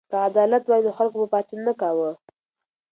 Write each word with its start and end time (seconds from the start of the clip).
که 0.09 0.17
عدالت 0.27 0.63
وای 0.65 0.81
نو 0.85 0.91
خلکو 0.97 1.15
به 1.21 1.27
پاڅون 1.33 1.59
نه 1.67 1.73
کاوه. 1.79 2.11